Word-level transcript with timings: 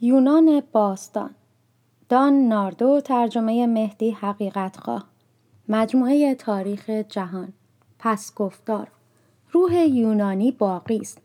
یونان 0.00 0.62
باستان. 0.72 1.30
دان 2.08 2.48
ناردو 2.48 3.00
ترجمه 3.00 3.66
مهدی 3.66 4.10
حقیقتخواه. 4.10 5.04
مجموعه 5.68 6.34
تاریخ 6.34 6.90
جهان. 6.90 7.52
پس 7.98 8.34
گفتار. 8.34 8.88
روح 9.52 9.74
یونانی 9.74 10.52
باقی 10.52 10.96
است. 10.96 11.18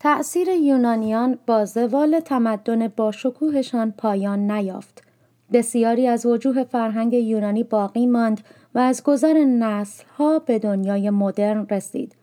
تأثیر 0.00 0.48
یونانیان 0.48 1.38
با 1.46 1.64
زوال 1.64 2.20
تمدن 2.20 2.88
با 2.88 3.12
شکوهشان 3.12 3.90
پایان 3.90 4.50
نیافت. 4.50 5.02
بسیاری 5.52 6.06
از 6.06 6.26
وجوه 6.26 6.64
فرهنگ 6.64 7.12
یونانی 7.12 7.62
باقی 7.62 8.06
ماند 8.06 8.40
و 8.74 8.78
از 8.78 9.02
گذر 9.02 9.34
نسلها 9.44 10.38
به 10.38 10.58
دنیای 10.58 11.10
مدرن 11.10 11.66
رسید. 11.70 12.14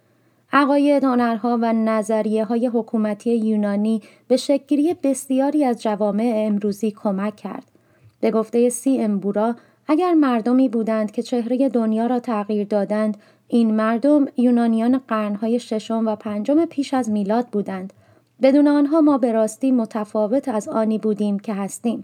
عقاید، 0.58 1.04
هنرها 1.04 1.60
و 1.62 1.74
نظریه 1.74 2.46
های 2.46 2.68
حکومتی 2.68 3.36
یونانی 3.36 4.02
به 4.28 4.38
شکلی 4.38 4.94
بسیاری 4.94 5.66
از 5.66 5.82
جوامع 5.82 6.34
امروزی 6.36 6.92
کمک 6.92 7.36
کرد. 7.36 7.72
به 8.20 8.32
گفته 8.32 8.70
سی 8.70 9.02
امبورا 9.02 9.56
اگر 9.88 10.14
مردمی 10.14 10.70
بودند 10.70 11.12
که 11.12 11.24
چهره 11.24 11.70
دنیا 11.70 12.08
را 12.08 12.20
تغییر 12.20 12.68
دادند 12.68 13.18
این 13.48 13.76
مردم 13.76 14.26
یونانیان 14.38 15.02
قرنهای 15.08 15.60
ششم 15.60 16.08
و 16.08 16.16
پنجم 16.16 16.66
پیش 16.66 16.94
از 16.94 17.10
میلاد 17.10 17.48
بودند. 17.48 17.94
بدون 18.42 18.68
آنها 18.68 19.02
ما 19.02 19.18
به 19.18 19.32
راستی 19.32 19.72
متفاوت 19.72 20.48
از 20.48 20.68
آنی 20.68 20.98
بودیم 20.98 21.40
که 21.40 21.54
هستیم. 21.54 22.04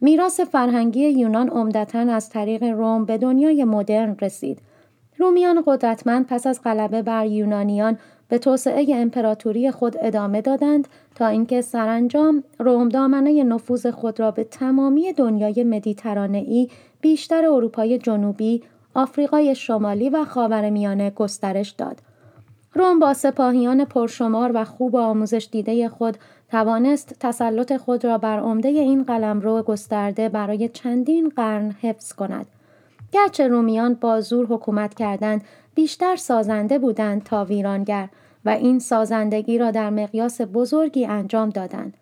میراث 0.00 0.40
فرهنگی 0.40 1.08
یونان 1.08 1.48
عمدتا 1.48 1.98
از 1.98 2.28
طریق 2.28 2.62
روم 2.62 3.04
به 3.04 3.18
دنیای 3.18 3.64
مدرن 3.64 4.16
رسید. 4.22 4.58
رومیان 5.18 5.62
قدرتمند 5.66 6.26
پس 6.26 6.46
از 6.46 6.60
غلبه 6.64 7.02
بر 7.02 7.26
یونانیان 7.26 7.98
به 8.28 8.38
توسعه 8.38 8.86
امپراتوری 8.96 9.70
خود 9.70 9.96
ادامه 10.00 10.40
دادند 10.40 10.88
تا 11.14 11.26
اینکه 11.26 11.60
سرانجام 11.60 12.44
روم 12.58 12.88
دامنه 12.88 13.44
نفوذ 13.44 13.86
خود 13.86 14.20
را 14.20 14.30
به 14.30 14.44
تمامی 14.44 15.12
دنیای 15.12 15.64
مدیترانه‌ای 15.64 16.68
بیشتر 17.00 17.46
اروپای 17.46 17.98
جنوبی، 17.98 18.62
آفریقای 18.94 19.54
شمالی 19.54 20.10
و 20.10 20.24
خاورمیانه 20.24 21.10
گسترش 21.10 21.70
داد. 21.70 22.02
روم 22.74 22.98
با 22.98 23.14
سپاهیان 23.14 23.84
پرشمار 23.84 24.50
و 24.54 24.64
خوب 24.64 24.96
آموزش 24.96 25.48
دیده 25.52 25.88
خود 25.88 26.18
توانست 26.50 27.16
تسلط 27.20 27.76
خود 27.76 28.04
را 28.04 28.18
بر 28.18 28.40
عمده 28.40 28.68
این 28.68 29.02
قلمرو 29.02 29.62
گسترده 29.62 30.28
برای 30.28 30.68
چندین 30.68 31.28
قرن 31.28 31.70
حفظ 31.82 32.12
کند 32.12 32.46
گرچه 33.12 33.48
رومیان 33.48 33.94
با 33.94 34.20
زور 34.20 34.46
حکومت 34.46 34.94
کردند 34.94 35.44
بیشتر 35.74 36.16
سازنده 36.16 36.78
بودند 36.78 37.24
تا 37.24 37.44
ویرانگر 37.44 38.08
و 38.44 38.50
این 38.50 38.78
سازندگی 38.78 39.58
را 39.58 39.70
در 39.70 39.90
مقیاس 39.90 40.40
بزرگی 40.40 41.06
انجام 41.06 41.50
دادند 41.50 41.96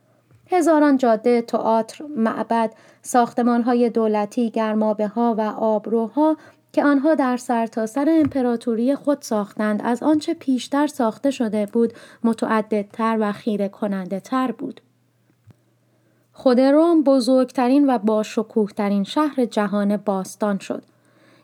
هزاران 0.51 0.97
جاده، 0.97 1.43
تئاتر، 1.43 2.05
معبد، 2.17 2.73
ساختمانهای 3.03 3.91
دولتی، 3.91 4.51
گرمابه 4.51 5.07
ها 5.07 5.35
و 5.39 5.41
آبروها 5.41 6.37
که 6.73 6.85
آنها 6.85 7.15
در 7.15 7.37
سرتاسر 7.37 8.05
سر 8.05 8.11
امپراتوری 8.21 8.95
خود 8.95 9.23
ساختند 9.23 9.81
از 9.85 10.03
آنچه 10.03 10.35
پیشتر 10.35 10.87
ساخته 10.87 11.31
شده 11.31 11.67
بود 11.67 11.93
متعددتر 12.25 13.17
و 13.21 13.33
خیره 13.33 13.69
کننده 13.69 14.21
تر 14.21 14.53
بود. 14.53 14.81
خود 16.33 16.61
روم 16.61 17.03
بزرگترین 17.03 17.91
و 17.91 17.99
با 17.99 18.23
ترین 18.77 19.05
شهر 19.05 19.45
جهان 19.45 19.97
باستان 19.97 20.59
شد. 20.59 20.83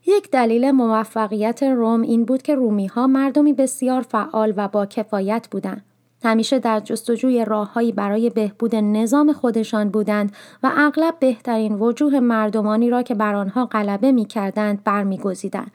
یک 0.06 0.30
دلیل 0.30 0.70
موفقیت 0.70 1.62
روم 1.62 2.02
این 2.02 2.24
بود 2.24 2.42
که 2.42 2.54
رومی 2.54 2.86
ها 2.86 3.06
مردمی 3.06 3.52
بسیار 3.52 4.02
فعال 4.02 4.54
و 4.56 4.68
با 4.68 4.86
کفایت 4.86 5.48
بودند. 5.50 5.84
همیشه 6.24 6.58
در 6.58 6.80
جستجوی 6.80 7.44
راههایی 7.44 7.92
برای 7.92 8.30
بهبود 8.30 8.76
نظام 8.76 9.32
خودشان 9.32 9.88
بودند 9.88 10.32
و 10.62 10.70
اغلب 10.76 11.14
بهترین 11.20 11.74
وجوه 11.74 12.20
مردمانی 12.20 12.90
را 12.90 13.02
که 13.02 13.14
بر 13.14 13.34
آنها 13.34 13.66
غلبه 13.66 14.12
می 14.12 14.24
کردند 14.24 14.84
برمیگزیدند. 14.84 15.70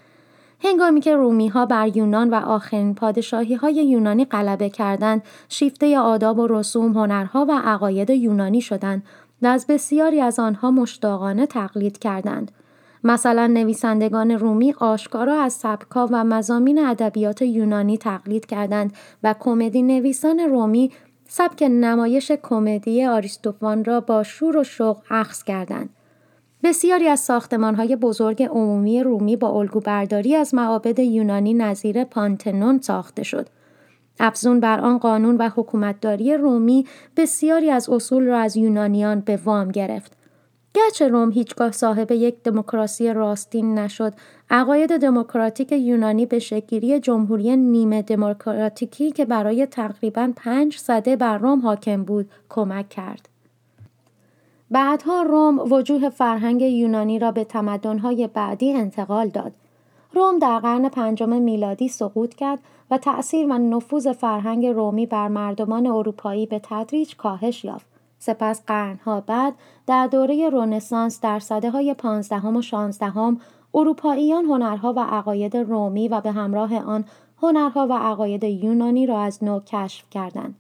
هنگامی 0.63 1.01
که 1.01 1.15
رومی 1.15 1.47
ها 1.47 1.65
بر 1.65 1.97
یونان 1.97 2.29
و 2.29 2.35
آخرین 2.35 2.95
پادشاهی 2.95 3.55
های 3.55 3.73
یونانی 3.73 4.25
غلبه 4.25 4.69
کردند، 4.69 5.23
شیفته 5.49 5.99
آداب 5.99 6.39
و 6.39 6.47
رسوم، 6.47 6.93
هنرها 6.93 7.45
و 7.49 7.61
عقاید 7.65 8.09
یونانی 8.09 8.61
شدند 8.61 9.03
و 9.41 9.47
از 9.47 9.67
بسیاری 9.67 10.21
از 10.21 10.39
آنها 10.39 10.71
مشتاقانه 10.71 11.45
تقلید 11.45 11.97
کردند. 11.99 12.51
مثلا 13.03 13.47
نویسندگان 13.47 14.31
رومی 14.31 14.73
آشکارا 14.79 15.41
از 15.41 15.53
سبکا 15.53 16.07
و 16.11 16.23
مزامین 16.23 16.85
ادبیات 16.85 17.41
یونانی 17.41 17.97
تقلید 17.97 18.45
کردند 18.45 18.93
و 19.23 19.35
کمدی 19.39 19.81
نویسان 19.81 20.39
رومی 20.39 20.91
سبک 21.27 21.63
نمایش 21.63 22.31
کمدی 22.31 23.05
آریستوفان 23.05 23.85
را 23.85 24.01
با 24.01 24.23
شور 24.23 24.57
و 24.57 24.63
شوق 24.63 24.97
اخذ 25.09 25.43
کردند. 25.43 25.89
بسیاری 26.63 27.07
از 27.07 27.31
های 27.61 27.95
بزرگ 27.95 28.43
عمومی 28.43 29.03
رومی 29.03 29.35
با 29.35 29.49
الگوبرداری 29.49 30.35
از 30.35 30.55
معابد 30.55 30.99
یونانی 30.99 31.53
نظیر 31.53 32.03
پانتنون 32.03 32.79
ساخته 32.81 33.23
شد. 33.23 33.47
افزون 34.19 34.59
بر 34.59 34.79
آن 34.79 34.97
قانون 34.97 35.37
و 35.37 35.49
حکومتداری 35.49 36.37
رومی 36.37 36.85
بسیاری 37.17 37.69
از 37.69 37.89
اصول 37.89 38.25
را 38.25 38.39
از 38.39 38.57
یونانیان 38.57 39.19
به 39.19 39.39
وام 39.45 39.71
گرفت. 39.71 40.16
گرچه 40.77 41.07
روم 41.07 41.31
هیچگاه 41.31 41.71
صاحب 41.71 42.11
یک 42.11 42.43
دموکراسی 42.43 43.13
راستین 43.13 43.79
نشد 43.79 44.13
عقاید 44.49 44.97
دموکراتیک 44.97 45.71
یونانی 45.71 46.25
به 46.25 46.39
شکلی 46.39 46.99
جمهوری 46.99 47.55
نیمه 47.55 48.01
دموکراتیکی 48.01 49.11
که 49.11 49.25
برای 49.25 49.65
تقریبا 49.65 50.33
پنج 50.35 50.77
صده 50.77 51.15
بر 51.15 51.37
روم 51.37 51.61
حاکم 51.61 52.03
بود 52.03 52.29
کمک 52.49 52.89
کرد. 52.89 53.29
بعدها 54.71 55.21
روم 55.21 55.59
وجوه 55.71 56.09
فرهنگ 56.09 56.61
یونانی 56.61 57.19
را 57.19 57.31
به 57.31 57.43
تمدنهای 57.43 58.27
بعدی 58.27 58.73
انتقال 58.73 59.29
داد. 59.29 59.53
روم 60.13 60.39
در 60.39 60.59
قرن 60.59 60.89
پنجم 60.89 61.41
میلادی 61.41 61.87
سقوط 61.87 62.33
کرد 62.33 62.59
و 62.91 62.97
تأثیر 62.97 63.47
و 63.47 63.57
نفوذ 63.57 64.07
فرهنگ 64.07 64.65
رومی 64.65 65.05
بر 65.05 65.27
مردمان 65.27 65.87
اروپایی 65.87 66.45
به 66.45 66.61
تدریج 66.63 67.15
کاهش 67.15 67.65
یافت. 67.65 67.96
سپس 68.19 68.61
قرنها 68.67 69.21
بعد 69.21 69.53
در 69.87 70.07
دوره 70.07 70.49
رونسانس 70.49 71.21
در 71.21 71.39
صده 71.39 71.69
های 71.69 71.93
پانزدهم 71.93 72.55
و 72.55 72.61
شانزدهم 72.61 73.39
اروپاییان 73.73 74.45
هنرها 74.45 74.93
و 74.93 74.99
عقاید 74.99 75.57
رومی 75.57 76.07
و 76.07 76.21
به 76.21 76.31
همراه 76.31 76.75
آن 76.75 77.05
هنرها 77.41 77.87
و 77.87 77.93
عقاید 77.93 78.43
یونانی 78.43 79.05
را 79.05 79.21
از 79.21 79.43
نو 79.43 79.59
کشف 79.59 80.09
کردند. 80.11 80.55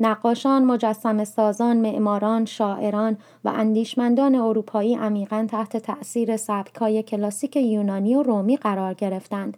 نقاشان، 0.00 0.64
مجسم 0.64 1.24
سازان، 1.24 1.76
معماران، 1.76 2.44
شاعران 2.44 3.16
و 3.44 3.48
اندیشمندان 3.48 4.34
اروپایی 4.34 4.94
عمیقا 4.94 5.46
تحت 5.50 5.76
تأثیر 5.76 6.36
سبکای 6.36 7.02
کلاسیک 7.02 7.56
یونانی 7.56 8.14
و 8.14 8.22
رومی 8.22 8.56
قرار 8.56 8.94
گرفتند. 8.94 9.56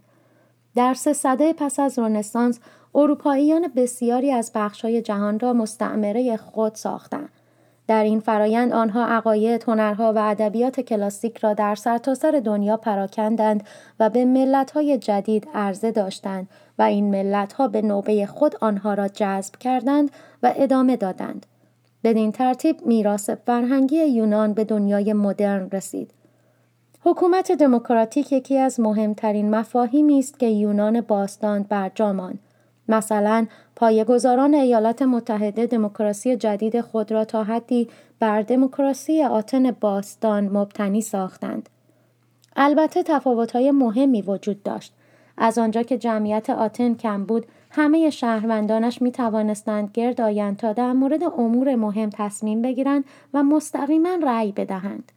در 0.75 0.95
سه 0.95 1.13
صده 1.13 1.53
پس 1.53 1.81
از 1.81 1.99
رنسانس 1.99 2.61
اروپاییان 2.95 3.69
بسیاری 3.77 4.33
از 4.33 4.53
بخشهای 4.55 5.03
جهان 5.03 5.41
را 5.41 5.53
مستعمره 5.53 6.37
خود 6.37 6.75
ساختند. 6.75 7.31
در 7.89 8.05
این 8.05 8.21
فرایند 8.21 8.73
آنها 8.73 9.07
عقاید، 9.07 9.65
هنرها 9.67 10.13
و 10.13 10.19
ادبیات 10.19 10.81
کلاسیک 10.81 11.39
را 11.39 11.55
در 11.55 11.75
سرتاسر 11.75 12.33
سر 12.33 12.41
دنیا 12.41 12.77
پراکندند 12.77 13.67
و 14.01 14.11
به 14.11 14.25
ملتهای 14.25 14.99
جدید 14.99 15.49
عرضه 15.55 15.91
داشتند 15.91 16.49
و 16.79 16.83
این 16.83 17.11
ملتها 17.11 17.69
به 17.69 17.83
نوبه 17.83 18.27
خود 18.27 18.57
آنها 18.61 18.95
را 18.95 19.09
جذب 19.09 19.57
کردند 19.57 20.11
و 20.43 20.53
ادامه 20.57 20.97
دادند. 20.97 21.47
بدین 22.05 22.33
ترتیب 22.33 22.87
میراث 22.87 23.31
فرهنگی 23.31 24.05
یونان 24.05 24.53
به 24.53 24.65
دنیای 24.65 25.13
مدرن 25.13 25.71
رسید. 25.73 26.11
حکومت 27.05 27.53
دموکراتیک 27.53 28.33
یکی 28.33 28.59
از 28.59 28.81
مهمترین 28.81 29.51
مفاهیمی 29.51 30.19
است 30.19 30.39
که 30.39 30.47
یونان 30.47 31.01
باستان 31.01 31.63
برجا 31.63 32.13
ماند. 32.13 32.39
مثلا 32.89 33.47
پایه‌گذاران 33.77 34.55
ایالات 34.55 35.03
متحده 35.03 35.67
دموکراسی 35.67 36.37
جدید 36.37 36.81
خود 36.81 37.13
را 37.13 37.25
تا 37.25 37.45
حدی 37.45 37.89
بر 38.19 38.43
دموکراسی 38.43 39.23
آتن 39.23 39.71
باستان 39.71 40.49
مبتنی 40.49 41.01
ساختند. 41.01 41.69
البته 42.57 43.03
تفاوت‌های 43.03 43.71
مهمی 43.71 44.23
وجود 44.23 44.63
داشت. 44.63 44.95
از 45.37 45.59
آنجا 45.59 45.83
که 45.83 45.99
جمعیت 45.99 46.51
آتن 46.51 46.95
کم 46.95 47.25
بود، 47.25 47.47
همه 47.71 48.11
شهروندانش 48.11 49.03
می 49.03 49.13
توانستند 49.13 49.91
گرد 49.95 50.21
آیند 50.21 50.57
تا 50.57 50.73
در 50.73 50.93
مورد 50.93 51.23
امور 51.23 51.75
مهم 51.75 52.11
تصمیم 52.11 52.63
بگیرند 52.63 53.05
و 53.35 53.43
مستقیما 53.43 54.19
رأی 54.23 54.53
بدهند. 54.53 55.13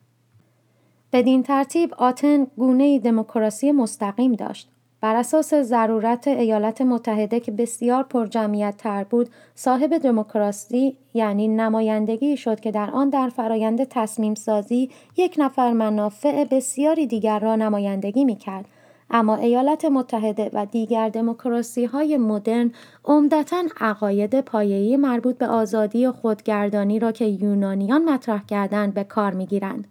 بدین 1.13 1.43
ترتیب 1.43 1.93
آتن 1.93 2.47
گونه 2.57 2.99
دموکراسی 2.99 3.71
مستقیم 3.71 4.33
داشت. 4.33 4.69
بر 5.01 5.15
اساس 5.15 5.53
ضرورت 5.53 6.27
ایالات 6.27 6.81
متحده 6.81 7.39
که 7.39 7.51
بسیار 7.51 8.05
جمعیت 8.29 8.77
تر 8.77 9.03
بود 9.03 9.29
صاحب 9.55 9.97
دموکراسی 9.97 10.97
یعنی 11.13 11.47
نمایندگی 11.47 12.37
شد 12.37 12.59
که 12.59 12.71
در 12.71 12.91
آن 12.91 13.09
در 13.09 13.29
فرایند 13.29 13.83
تصمیم 13.83 14.35
سازی 14.35 14.89
یک 15.17 15.35
نفر 15.37 15.71
منافع 15.71 16.43
بسیاری 16.43 17.07
دیگر 17.07 17.39
را 17.39 17.55
نمایندگی 17.55 18.25
می 18.25 18.35
کرد. 18.35 18.65
اما 19.09 19.35
ایالات 19.35 19.85
متحده 19.85 20.49
و 20.53 20.65
دیگر 20.65 21.09
دموکراسی 21.09 21.85
های 21.85 22.17
مدرن 22.17 22.71
عمدتا 23.05 23.63
عقاید 23.79 24.41
پایه‌ای 24.41 24.97
مربوط 24.97 25.37
به 25.37 25.47
آزادی 25.47 26.05
و 26.05 26.11
خودگردانی 26.11 26.99
را 26.99 27.11
که 27.11 27.25
یونانیان 27.25 28.05
مطرح 28.05 28.45
کردند 28.45 28.93
به 28.93 29.03
کار 29.03 29.33
می‌گیرند. 29.33 29.87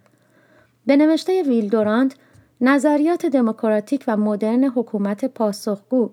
به 0.85 0.95
نوشته 0.95 1.43
ویلدورانت 1.43 2.15
نظریات 2.63 3.25
دموکراتیک 3.25 4.03
و 4.07 4.17
مدرن 4.17 4.63
حکومت 4.63 5.25
پاسخگو 5.25 6.09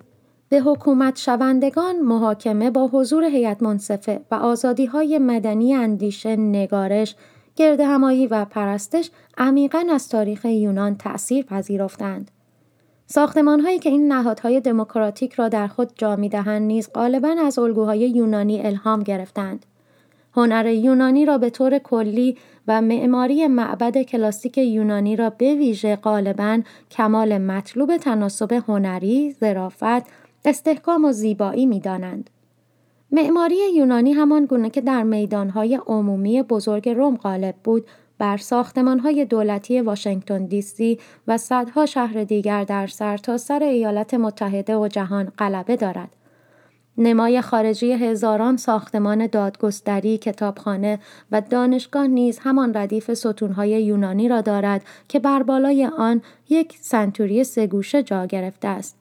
به 0.49 0.61
حکومت 0.61 1.19
شوندگان 1.19 2.01
محاکمه 2.01 2.71
با 2.71 2.89
حضور 2.93 3.25
هیئت 3.25 3.63
منصفه 3.63 4.21
و 4.31 4.35
آزادی 4.35 4.87
های 4.87 5.19
مدنی 5.19 5.75
اندیشه 5.75 6.37
نگارش 6.37 7.17
گرد 7.57 7.81
همایی 7.81 8.27
و 8.27 8.45
پرستش 8.45 9.11
عمیقا 9.39 9.85
از 9.91 10.09
تاریخ 10.09 10.45
یونان 10.45 10.97
تأثیر 10.97 11.45
پذیرفتند. 11.45 12.31
ساختمان 13.07 13.61
هایی 13.61 13.79
که 13.79 13.91
این 13.91 14.13
نهادهای 14.13 14.61
دموکراتیک 14.61 15.33
را 15.33 15.49
در 15.49 15.67
خود 15.67 15.91
جا 15.95 16.17
می 16.17 16.29
دهند 16.29 16.63
نیز 16.63 16.91
غالبا 16.95 17.37
از 17.45 17.59
الگوهای 17.59 18.01
یونانی 18.01 18.67
الهام 18.67 19.03
گرفتند. 19.03 19.67
هنر 20.39 20.67
یونانی 20.67 21.25
را 21.25 21.39
به 21.39 21.51
طور 21.51 21.79
کلی 21.79 22.37
و 22.69 22.83
معماری 22.83 23.47
معبد 23.47 24.03
کلاسیک 24.03 24.59
یونانی 24.59 25.17
را 25.17 25.31
به 25.31 25.55
ویژه 25.55 25.97
غالبا 25.97 26.61
کمال 26.91 27.39
مطلوب 27.39 27.97
تناسب 27.97 28.53
هنری، 28.53 29.37
ظرافت، 29.41 30.07
استحکام 30.45 31.05
و 31.05 31.13
زیبایی 31.13 31.67
می 31.67 31.81
دانند. 31.81 32.31
معماری 33.11 33.57
یونانی 33.75 34.13
همان 34.13 34.45
گونه 34.45 34.71
که 34.71 34.81
در 34.81 35.03
میدانهای 35.03 35.81
عمومی 35.87 36.43
بزرگ 36.43 36.89
روم 36.89 37.17
غالب 37.17 37.55
بود 37.65 37.87
بر 38.19 38.37
ساختمانهای 38.37 39.25
دولتی 39.25 39.81
واشنگتن 39.81 40.45
دی 40.45 40.63
سی 40.63 40.99
و 41.29 41.39
صدها 41.39 41.87
شهر 41.87 42.25
دیگر 42.25 42.65
در 42.65 42.87
سرتاسر 42.87 43.59
سر 43.59 43.65
ایالات 43.65 44.15
متحده 44.15 44.77
و 44.77 44.89
جهان 44.89 45.33
غلبه 45.39 45.77
دارد. 45.77 46.18
نمای 46.99 47.41
خارجی 47.41 47.93
هزاران 47.93 48.57
ساختمان 48.57 49.27
دادگستری، 49.27 50.19
کتابخانه 50.19 50.99
و 51.33 51.41
دانشگاه 51.41 52.07
نیز 52.07 52.39
همان 52.43 52.75
ردیف 52.75 53.15
ستونهای 53.15 53.71
یونانی 53.71 54.29
را 54.29 54.41
دارد 54.41 54.83
که 55.09 55.19
بر 55.19 55.43
بالای 55.43 55.87
آن 55.99 56.23
یک 56.49 56.79
سنتوری 56.81 57.45
سگوشه 57.45 58.03
جا 58.03 58.27
گرفته 58.27 58.69
است. 58.69 58.99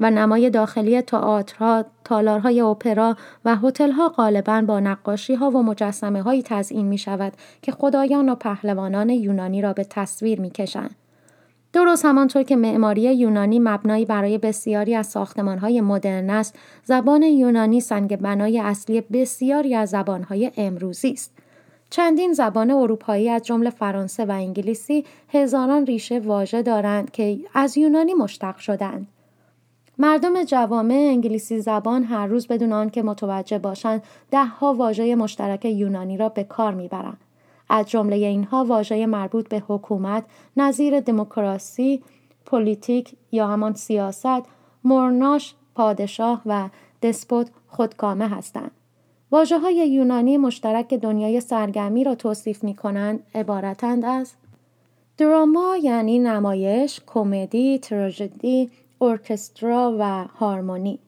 و 0.00 0.10
نمای 0.10 0.50
داخلی 0.50 1.02
تئاترها، 1.02 1.84
تالارهای 2.04 2.60
اپرا 2.60 3.16
و 3.44 3.56
هتل‌ها 3.56 4.08
غالبا 4.08 4.62
با 4.66 4.80
نقاشی‌ها 4.80 5.50
و 5.50 5.62
مجسمه 5.62 6.22
هایی 6.22 6.42
تزئین 6.42 6.86
می 6.86 6.98
شود 6.98 7.32
که 7.62 7.72
خدایان 7.72 8.28
و 8.28 8.34
پهلوانان 8.34 9.08
یونانی 9.10 9.62
را 9.62 9.72
به 9.72 9.84
تصویر 9.84 10.40
می 10.40 10.50
کشند. 10.50 11.01
درست 11.72 12.04
همانطور 12.04 12.42
که 12.42 12.56
معماری 12.56 13.00
یونانی 13.00 13.58
مبنایی 13.58 14.04
برای 14.04 14.38
بسیاری 14.38 14.94
از 14.94 15.06
ساختمانهای 15.06 15.80
مدرن 15.80 16.30
است، 16.30 16.58
زبان 16.84 17.22
یونانی 17.22 17.80
سنگ 17.80 18.16
بنای 18.16 18.60
اصلی 18.60 19.00
بسیاری 19.00 19.74
از 19.74 19.90
زبانهای 19.90 20.52
امروزی 20.56 21.10
است. 21.10 21.32
چندین 21.90 22.32
زبان 22.32 22.70
اروپایی 22.70 23.28
از 23.28 23.42
جمله 23.42 23.70
فرانسه 23.70 24.24
و 24.24 24.30
انگلیسی 24.30 25.04
هزاران 25.28 25.86
ریشه 25.86 26.18
واژه 26.18 26.62
دارند 26.62 27.10
که 27.10 27.38
از 27.54 27.76
یونانی 27.76 28.14
مشتق 28.14 28.56
شدند. 28.56 29.06
مردم 29.98 30.44
جوامع 30.44 30.94
انگلیسی 30.94 31.60
زبان 31.60 32.04
هر 32.04 32.26
روز 32.26 32.46
بدون 32.46 32.72
آنکه 32.72 33.02
متوجه 33.02 33.58
باشند 33.58 34.02
دهها 34.30 34.74
واژه 34.74 35.14
مشترک 35.14 35.64
یونانی 35.64 36.16
را 36.16 36.28
به 36.28 36.44
کار 36.44 36.74
می‌برند 36.74 37.18
از 37.68 37.90
جمله 37.90 38.16
اینها 38.16 38.64
واژه 38.64 39.06
مربوط 39.06 39.48
به 39.48 39.62
حکومت 39.68 40.24
نظیر 40.56 41.00
دموکراسی 41.00 42.02
politic 42.46 43.14
یا 43.32 43.46
همان 43.46 43.74
سیاست 43.74 44.42
monarch 44.84 45.54
پادشاه 45.74 46.42
و 46.46 46.68
despot 47.02 47.50
خودکامه 47.68 48.28
هستند. 48.28 48.70
واژه 49.30 49.58
های 49.58 49.74
یونانی 49.74 50.36
مشترک 50.36 50.94
دنیای 50.94 51.40
سرگرمی 51.40 52.04
را 52.04 52.14
توصیف 52.14 52.64
می 52.64 52.74
کنند 52.74 53.26
عبارتند 53.34 54.04
از 54.04 54.32
drama 55.16 55.76
یعنی 55.82 56.18
نمایش، 56.18 57.00
کمدی، 57.06 57.78
تراژدی، 57.78 58.70
orchestra 59.00 59.96
و 59.98 60.24
هارمونی. 60.24 60.98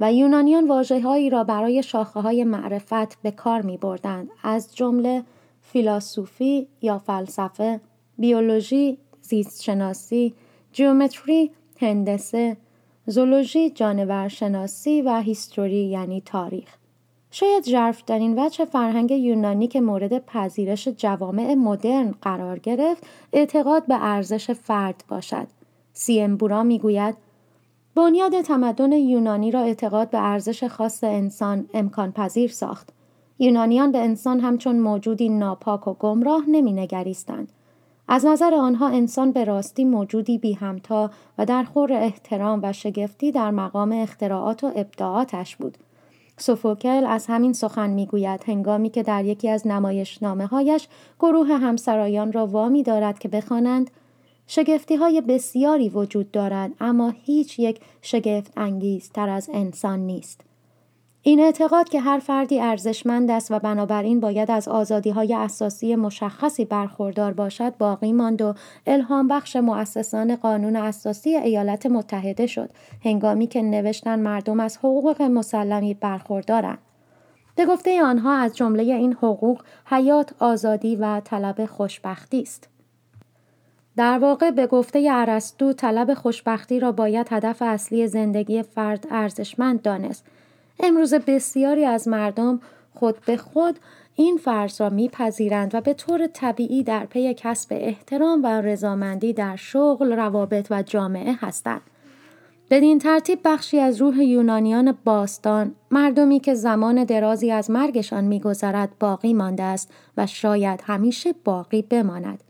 و 0.00 0.12
یونانیان 0.12 0.68
واژه 0.68 1.28
را 1.28 1.44
برای 1.44 1.82
شاخه 1.82 2.20
های 2.20 2.44
معرفت 2.44 3.22
به 3.22 3.30
کار 3.30 3.62
می 3.62 3.76
بردند 3.76 4.30
از 4.42 4.76
جمله 4.76 5.22
philosophy 5.72 6.68
یا 6.82 6.98
فلسفه، 6.98 7.80
بیولوژی، 8.18 8.98
زیستشناسی، 9.22 10.34
جیومتری، 10.72 11.50
هندسه، 11.80 12.56
زولوژی، 13.06 13.70
جانورشناسی 13.70 15.02
و 15.02 15.20
هیستوری 15.20 15.84
یعنی 15.84 16.22
تاریخ. 16.26 16.76
شاید 17.30 17.64
این 18.08 18.38
وجه 18.38 18.64
فرهنگ 18.64 19.10
یونانی 19.10 19.68
که 19.68 19.80
مورد 19.80 20.26
پذیرش 20.26 20.88
جوامع 20.88 21.54
مدرن 21.54 22.14
قرار 22.22 22.58
گرفت 22.58 23.06
اعتقاد 23.32 23.86
به 23.86 23.96
ارزش 24.00 24.50
فرد 24.50 25.04
باشد. 25.08 25.46
سیمبورا 25.92 26.62
می‌گوید 26.62 27.16
بنیاد 27.94 28.40
تمدن 28.40 28.92
یونانی 28.92 29.50
را 29.50 29.60
اعتقاد 29.60 30.10
به 30.10 30.18
ارزش 30.18 30.64
خاص 30.64 31.04
انسان 31.04 31.68
امکان 31.74 32.12
پذیر 32.12 32.50
ساخت. 32.50 32.92
یونانیان 33.42 33.92
به 33.92 33.98
انسان 33.98 34.40
همچون 34.40 34.78
موجودی 34.78 35.28
ناپاک 35.28 35.88
و 35.88 35.94
گمراه 35.94 36.42
نمی 36.48 36.72
نگریستند. 36.72 37.52
از 38.08 38.26
نظر 38.26 38.54
آنها 38.54 38.88
انسان 38.88 39.32
به 39.32 39.44
راستی 39.44 39.84
موجودی 39.84 40.38
بی 40.38 40.52
همتا 40.52 41.10
و 41.38 41.46
در 41.46 41.62
خور 41.62 41.92
احترام 41.92 42.60
و 42.62 42.72
شگفتی 42.72 43.32
در 43.32 43.50
مقام 43.50 43.92
اختراعات 43.92 44.64
و 44.64 44.72
ابداعاتش 44.76 45.56
بود. 45.56 45.78
سوفوکل 46.36 47.06
از 47.06 47.26
همین 47.26 47.52
سخن 47.52 47.90
می‌گوید 47.90 48.44
هنگامی 48.46 48.90
که 48.90 49.02
در 49.02 49.24
یکی 49.24 49.48
از 49.48 49.66
نمایشنامه 49.66 50.46
هایش 50.46 50.88
گروه 51.20 51.48
همسرایان 51.48 52.32
را 52.32 52.46
وامی 52.46 52.82
دارد 52.82 53.18
که 53.18 53.28
بخوانند 53.28 53.90
شگفتی 54.46 54.96
های 54.96 55.20
بسیاری 55.20 55.88
وجود 55.88 56.30
دارد 56.30 56.70
اما 56.80 57.14
هیچ 57.24 57.58
یک 57.58 57.80
شگفت 58.02 58.52
انگیزتر 58.56 59.28
از 59.28 59.50
انسان 59.52 60.00
نیست. 60.00 60.49
این 61.22 61.40
اعتقاد 61.40 61.88
که 61.88 62.00
هر 62.00 62.18
فردی 62.18 62.60
ارزشمند 62.60 63.30
است 63.30 63.50
و 63.50 63.58
بنابراین 63.58 64.20
باید 64.20 64.50
از 64.50 64.68
آزادی 64.68 65.10
های 65.10 65.34
اساسی 65.34 65.96
مشخصی 65.96 66.64
برخوردار 66.64 67.32
باشد 67.32 67.76
باقی 67.76 68.12
ماند 68.12 68.42
و 68.42 68.54
الهام 68.86 69.28
بخش 69.28 69.56
مؤسسان 69.56 70.36
قانون 70.36 70.76
اساسی 70.76 71.36
ایالات 71.36 71.86
متحده 71.86 72.46
شد 72.46 72.70
هنگامی 73.04 73.46
که 73.46 73.62
نوشتن 73.62 74.20
مردم 74.20 74.60
از 74.60 74.78
حقوق 74.78 75.22
مسلمی 75.22 75.94
برخوردارند. 75.94 76.78
به 77.56 77.66
گفته 77.66 78.02
آنها 78.02 78.36
از 78.36 78.56
جمله 78.56 78.82
این 78.82 79.12
حقوق 79.12 79.62
حیات 79.86 80.34
آزادی 80.38 80.96
و 80.96 81.20
طلب 81.20 81.66
خوشبختی 81.66 82.42
است. 82.42 82.68
در 83.96 84.18
واقع 84.18 84.50
به 84.50 84.66
گفته 84.66 85.08
ارسطو 85.10 85.72
طلب 85.72 86.14
خوشبختی 86.14 86.80
را 86.80 86.92
باید 86.92 87.26
هدف 87.30 87.62
اصلی 87.62 88.06
زندگی 88.06 88.62
فرد 88.62 89.06
ارزشمند 89.10 89.82
دانست 89.82 90.26
امروز 90.82 91.14
بسیاری 91.14 91.84
از 91.84 92.08
مردم 92.08 92.60
خود 92.94 93.16
به 93.26 93.36
خود 93.36 93.78
این 94.14 94.36
فرض 94.36 94.80
را 94.80 94.88
میپذیرند 94.88 95.74
و 95.74 95.80
به 95.80 95.94
طور 95.94 96.26
طبیعی 96.26 96.82
در 96.82 97.06
پی 97.06 97.34
کسب 97.34 97.68
احترام 97.70 98.42
و 98.42 98.46
رضامندی 98.46 99.32
در 99.32 99.56
شغل، 99.56 100.12
روابط 100.12 100.66
و 100.70 100.82
جامعه 100.82 101.36
هستند. 101.40 101.80
بدین 102.70 102.98
ترتیب 102.98 103.40
بخشی 103.44 103.78
از 103.78 104.00
روح 104.00 104.24
یونانیان 104.24 104.98
باستان 105.04 105.74
مردمی 105.90 106.40
که 106.40 106.54
زمان 106.54 107.04
درازی 107.04 107.50
از 107.50 107.70
مرگشان 107.70 108.24
میگذرد 108.24 108.88
باقی 109.00 109.34
مانده 109.34 109.62
است 109.62 109.90
و 110.16 110.26
شاید 110.26 110.82
همیشه 110.86 111.34
باقی 111.44 111.82
بماند 111.82 112.44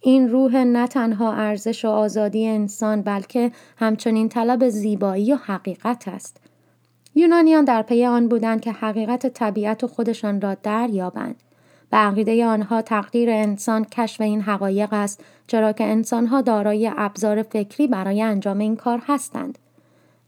این 0.00 0.28
روح 0.28 0.56
نه 0.56 0.86
تنها 0.86 1.32
ارزش 1.32 1.84
و 1.84 1.88
آزادی 1.88 2.46
انسان 2.46 3.02
بلکه 3.02 3.52
همچنین 3.76 4.28
طلب 4.28 4.68
زیبایی 4.68 5.32
و 5.32 5.36
حقیقت 5.36 6.08
است. 6.08 6.40
یونانیان 7.14 7.64
در 7.64 7.82
پی 7.82 8.06
آن 8.06 8.28
بودند 8.28 8.60
که 8.60 8.72
حقیقت 8.72 9.26
طبیعت 9.26 9.84
و 9.84 9.88
خودشان 9.88 10.40
را 10.40 10.54
دریابند. 10.54 11.36
به 11.90 11.96
عقیده 11.96 12.46
آنها 12.46 12.82
تقدیر 12.82 13.30
انسان 13.30 13.84
کشف 13.84 14.20
این 14.20 14.40
حقایق 14.40 14.92
است 14.92 15.24
چرا 15.46 15.72
که 15.72 15.84
انسانها 15.84 16.40
دارای 16.40 16.90
ابزار 16.96 17.42
فکری 17.42 17.86
برای 17.86 18.22
انجام 18.22 18.58
این 18.58 18.76
کار 18.76 19.02
هستند. 19.06 19.58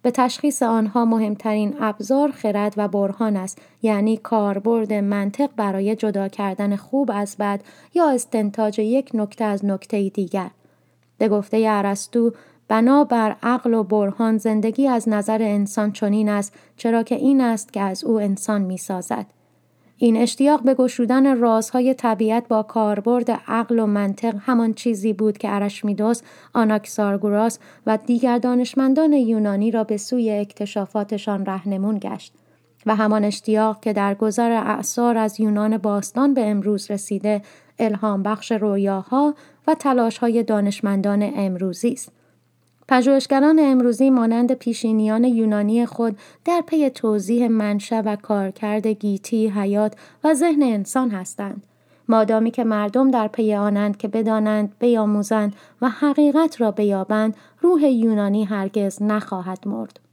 به 0.03 0.11
تشخیص 0.11 0.63
آنها 0.63 1.05
مهمترین 1.05 1.75
ابزار 1.81 2.31
خرد 2.31 2.75
و 2.77 2.89
برهان 2.89 3.37
است 3.37 3.59
یعنی 3.83 4.17
کاربرد 4.17 4.93
منطق 4.93 5.51
برای 5.57 5.97
جدا 5.97 6.29
کردن 6.29 6.77
خوب 6.77 7.11
از 7.15 7.37
بد 7.39 7.61
یا 7.95 8.11
استنتاج 8.11 8.79
یک 8.79 9.11
نکته 9.15 9.45
از 9.45 9.65
نکته 9.65 10.09
دیگر 10.09 10.51
به 11.19 11.29
گفته 11.29 11.65
ارسطو 11.69 12.33
بنابر 12.69 13.37
عقل 13.43 13.75
و 13.75 13.83
برهان 13.83 14.39
زندگی 14.39 14.89
از 14.89 15.09
نظر 15.09 15.43
انسان 15.43 15.93
چنین 15.93 16.29
است 16.29 16.53
چرا 16.77 17.03
که 17.03 17.15
این 17.15 17.41
است 17.41 17.73
که 17.73 17.81
از 17.81 18.05
او 18.05 18.21
انسان 18.21 18.63
می 18.63 18.77
سازد. 18.77 19.27
این 19.97 20.17
اشتیاق 20.17 20.63
به 20.63 20.75
گشودن 20.75 21.39
رازهای 21.39 21.95
طبیعت 21.95 22.49
با 22.49 22.63
کاربرد 22.63 23.31
عقل 23.31 23.79
و 23.79 23.87
منطق 23.87 24.35
همان 24.41 24.75
چیزی 24.75 25.13
بود 25.13 25.39
که 25.39 25.55
ارشمیدس، 25.55 26.23
آناکسارگوراس 26.55 27.59
و 27.87 27.99
دیگر 28.07 28.39
دانشمندان 28.39 29.13
یونانی 29.13 29.71
را 29.71 29.85
به 29.85 29.97
سوی 29.97 30.31
اکتشافاتشان 30.31 31.47
رهنمون 31.47 31.99
گشت 31.99 32.35
و 32.87 32.97
همان 32.97 33.25
اشتیاق 33.25 33.81
که 33.81 33.93
در 33.93 34.15
گذر 34.15 34.51
اعثار 34.51 35.17
از 35.17 35.41
یونان 35.41 35.79
باستان 35.79 36.35
به 36.35 36.47
امروز 36.47 36.91
رسیده 36.91 37.43
الهام 37.79 38.23
بخش 38.23 38.53
رویاها 38.53 39.35
و 39.67 39.75
تلاشهای 39.75 40.43
دانشمندان 40.43 41.33
امروزی 41.37 41.93
است. 41.93 42.13
پژوهشگران 42.89 43.59
امروزی 43.59 44.11
مانند 44.11 44.53
پیشینیان 44.53 45.25
یونانی 45.25 45.87
خود 45.87 46.19
در 46.45 46.63
پی 46.67 46.91
توضیح 46.91 47.49
منشأ 47.49 48.03
و 48.05 48.17
کارکرد 48.17 48.87
گیتی 48.87 49.49
حیات 49.49 49.97
و 50.25 50.35
ذهن 50.35 50.63
انسان 50.63 51.11
هستند. 51.11 51.63
مادامی 52.09 52.51
که 52.51 52.65
مردم 52.65 53.11
در 53.11 53.29
پی 53.29 53.55
آنند 53.55 53.97
که 53.97 54.09
بدانند 54.09 54.73
بیاموزند 54.79 55.57
و 55.83 55.89
حقیقت 55.89 56.61
را 56.61 56.71
بیابند 56.71 57.37
روح 57.61 57.85
یونانی 57.85 58.45
هرگز 58.45 59.03
نخواهد 59.03 59.59
مرد. 59.67 60.04